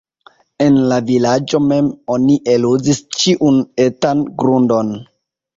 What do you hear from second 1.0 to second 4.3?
vilaĝo mem oni eluzis ĉiun etan